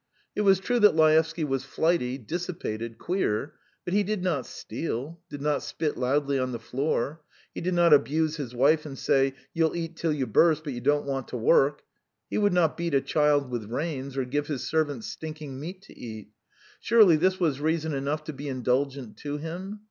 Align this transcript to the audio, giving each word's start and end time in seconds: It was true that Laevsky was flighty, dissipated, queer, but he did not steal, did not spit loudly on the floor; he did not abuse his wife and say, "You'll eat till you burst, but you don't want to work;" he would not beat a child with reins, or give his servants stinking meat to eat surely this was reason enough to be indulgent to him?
It 0.35 0.41
was 0.41 0.59
true 0.59 0.79
that 0.79 0.95
Laevsky 0.95 1.43
was 1.43 1.63
flighty, 1.63 2.17
dissipated, 2.17 2.97
queer, 2.97 3.53
but 3.85 3.93
he 3.93 4.01
did 4.01 4.23
not 4.23 4.47
steal, 4.47 5.19
did 5.29 5.43
not 5.43 5.61
spit 5.61 5.95
loudly 5.95 6.39
on 6.39 6.53
the 6.53 6.59
floor; 6.59 7.21
he 7.53 7.61
did 7.61 7.75
not 7.75 7.93
abuse 7.93 8.35
his 8.37 8.55
wife 8.55 8.83
and 8.83 8.97
say, 8.97 9.35
"You'll 9.53 9.75
eat 9.75 9.95
till 9.95 10.11
you 10.11 10.25
burst, 10.25 10.63
but 10.63 10.73
you 10.73 10.81
don't 10.81 11.05
want 11.05 11.27
to 11.27 11.37
work;" 11.37 11.83
he 12.31 12.39
would 12.39 12.51
not 12.51 12.77
beat 12.77 12.95
a 12.95 13.01
child 13.01 13.51
with 13.51 13.65
reins, 13.69 14.17
or 14.17 14.25
give 14.25 14.47
his 14.47 14.63
servants 14.65 15.05
stinking 15.05 15.59
meat 15.59 15.83
to 15.83 15.95
eat 15.95 16.29
surely 16.79 17.15
this 17.15 17.39
was 17.39 17.61
reason 17.61 17.93
enough 17.93 18.23
to 18.23 18.33
be 18.33 18.47
indulgent 18.49 19.17
to 19.17 19.37
him? 19.37 19.79